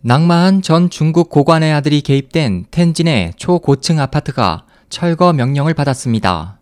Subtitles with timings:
[0.00, 6.60] 낭마한 전 중국 고관의 아들이 개입된 텐진의 초고층 아파트가 철거 명령을 받았습니다.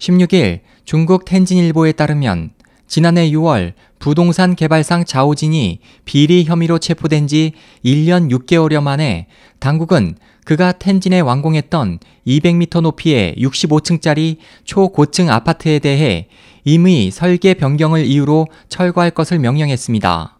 [0.00, 2.50] 16일 중국 텐진일보에 따르면
[2.88, 7.52] 지난해 6월 부동산 개발상 자오진이 비리 혐의로 체포된 지
[7.84, 9.28] 1년 6개월여 만에
[9.60, 16.26] 당국은 그가 텐진에 완공했던 200m 높이의 65층짜리 초고층 아파트에 대해
[16.64, 20.38] 임의 설계 변경을 이유로 철거할 것을 명령했습니다.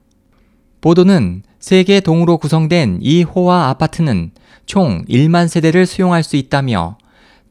[0.81, 4.31] 보도는 세개 동으로 구성된 이 호화 아파트는
[4.67, 6.99] 총 1만 세대를 수용할 수 있다며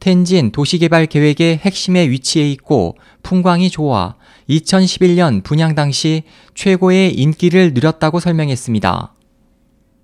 [0.00, 4.14] 텐진 도시개발 계획의 핵심에 위치해 있고 풍광이 좋아
[4.48, 6.22] 2011년 분양 당시
[6.54, 9.14] 최고의 인기를 누렸다고 설명했습니다.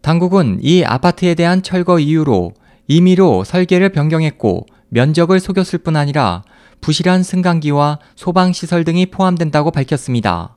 [0.02, 2.52] 당국은 이 아파트에 대한 철거 이유로
[2.88, 6.44] 임의로 설계를 변경했고 면적을 속였을 뿐 아니라
[6.82, 10.56] 부실한 승강기와 소방시설 등이 포함된다고 밝혔습니다.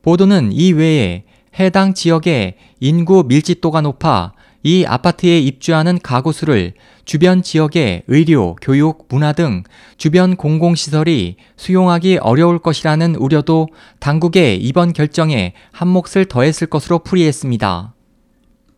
[0.00, 1.24] 보도는 이 외에
[1.58, 4.32] 해당 지역의 인구 밀집도가 높아
[4.62, 6.72] 이 아파트에 입주하는 가구 수를
[7.04, 9.62] 주변 지역의 의료, 교육, 문화 등
[9.98, 13.68] 주변 공공시설이 수용하기 어려울 것이라는 우려도
[14.00, 17.94] 당국의 이번 결정에 한 몫을 더했을 것으로 풀이했습니다.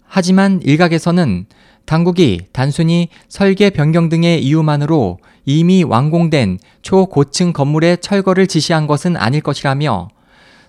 [0.08, 1.46] 하지만 일각에서는
[1.84, 10.08] 당국이 단순히 설계 변경 등의 이유만으로 이미 완공된 초고층 건물의 철거를 지시한 것은 아닐 것이라며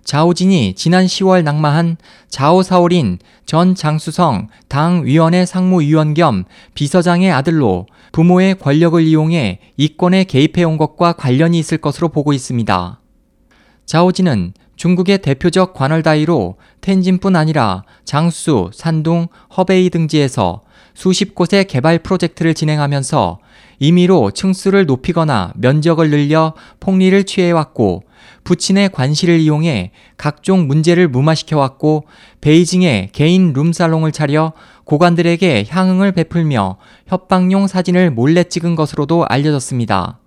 [0.07, 1.97] 자오진이 지난 10월 낙마한
[2.29, 11.59] 자오사오린 전 장수성 당위원회 상무위원 겸 비서장의 아들로 부모의 권력을 이용해 이권에 개입해온 것과 관련이
[11.59, 13.01] 있을 것으로 보고 있습니다.
[13.85, 19.27] 자오진은 중국의 대표적 관할다이로 텐진뿐 아니라 장수, 산둥,
[19.57, 20.61] 허베이 등지에서
[20.93, 23.39] 수십 곳의 개발 프로젝트를 진행하면서
[23.79, 28.03] 임의로 층수를 높이거나 면적을 늘려 폭리를 취해왔고
[28.43, 32.05] 부친의 관시를 이용해 각종 문제를 무마시켜왔고
[32.41, 34.53] 베이징에 개인 룸살롱을 차려
[34.85, 40.19] 고관들에게 향응을 베풀며 협박용 사진을 몰래 찍은 것으로도 알려졌습니다.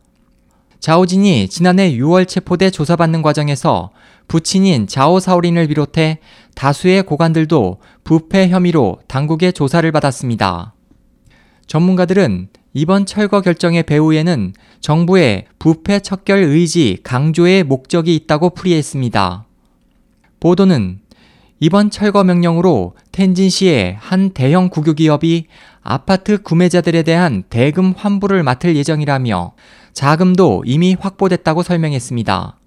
[0.81, 3.91] 자오진이 지난해 6월 체포돼 조사받는 과정에서
[4.29, 6.19] 부친인 자오사오린을 비롯해
[6.55, 10.75] 다수의 고관들도 부패 혐의로 당국의 조사를 받았습니다.
[11.67, 19.45] 전문가들은 이번 철거 결정의 배후에는 정부의 부패 척결 의지 강조의 목적이 있다고 풀이했습니다.
[20.39, 21.01] 보도는
[21.59, 25.47] 이번 철거 명령으로 텐진시의 한 대형 국유 기업이
[25.83, 29.53] 아파트 구매자들에 대한 대금 환불을 맡을 예정이라며
[29.93, 32.60] 자금도 이미 확보됐다고 설명했습니다.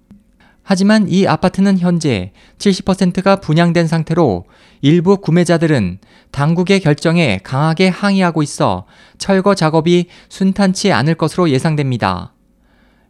[0.64, 4.46] 하지만 이 아파트는 현재 70%가 분양된 상태로
[4.80, 5.98] 일부 구매자들은
[6.30, 8.86] 당국의 결정에 강하게 항의하고 있어
[9.18, 12.32] 철거 작업이 순탄치 않을 것으로 예상됩니다.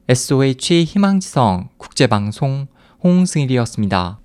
[0.08, 2.66] SOH 희망지성 국제방송
[3.02, 4.18] 홍승일이었습니다.